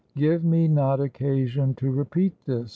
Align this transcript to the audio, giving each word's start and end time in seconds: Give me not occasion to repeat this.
Give 0.15 0.43
me 0.43 0.67
not 0.67 0.99
occasion 0.99 1.75
to 1.75 1.91
repeat 1.91 2.33
this. 2.45 2.69